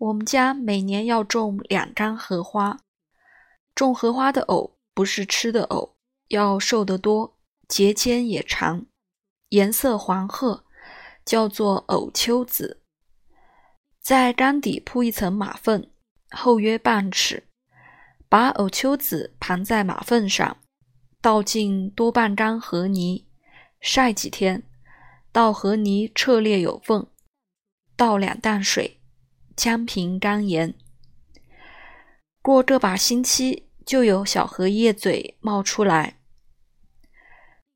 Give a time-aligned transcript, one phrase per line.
[0.00, 2.78] 我们家每年要种两张荷花，
[3.74, 5.94] 种荷花的藕不是吃的藕，
[6.28, 7.36] 要瘦得多，
[7.68, 8.86] 节间也长，
[9.50, 10.64] 颜色黄褐，
[11.26, 12.82] 叫做藕秋子。
[14.00, 15.92] 在缸底铺一层马粪，
[16.30, 17.46] 厚约半尺，
[18.26, 20.56] 把藕秋子盘在马粪上，
[21.20, 23.28] 倒进多半缸河泥，
[23.82, 24.62] 晒几天，
[25.30, 27.06] 到河泥彻裂有缝，
[27.94, 28.99] 倒两担水。
[29.60, 30.74] 香平肝炎，
[32.40, 36.18] 过这把星期就有小荷叶嘴冒出来。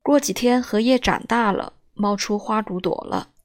[0.01, 3.35] 过几天荷叶长大了，冒出花骨朵了。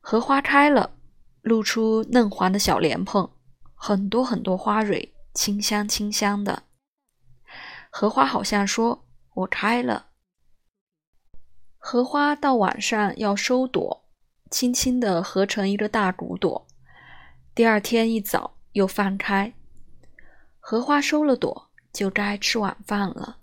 [0.00, 0.96] 荷花开了，
[1.42, 3.30] 露出嫩黄的小莲蓬，
[3.72, 6.64] 很多很多花蕊，清香清香的。
[7.88, 9.04] 荷花好像说
[9.34, 10.08] ：“我开了。”
[11.78, 14.08] 荷花到晚上要收朵，
[14.50, 16.66] 轻轻地合成一个大骨朵。
[17.54, 19.52] 第二天一早又放开，
[20.58, 23.40] 荷花收了朵，就该吃晚饭了。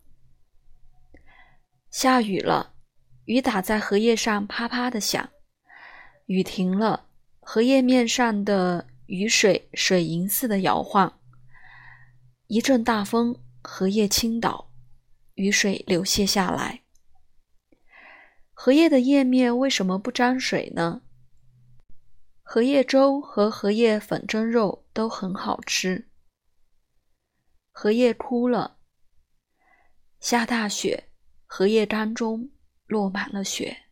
[1.92, 2.74] 下雨了，
[3.26, 5.30] 雨打在荷叶上啪啪的响。
[6.26, 7.06] 雨停了，
[7.40, 11.20] 荷叶面上的雨水水银似的摇晃。
[12.48, 14.72] 一阵大风，荷叶倾倒，
[15.36, 16.82] 雨水流泻下来。
[18.54, 21.04] 荷叶的叶面为什么不沾水呢？
[22.52, 26.10] 荷叶粥和荷叶粉蒸肉都很好吃。
[27.70, 28.80] 荷叶枯了，
[30.20, 31.12] 下大雪，
[31.46, 32.50] 荷叶当中
[32.88, 33.89] 落满了雪。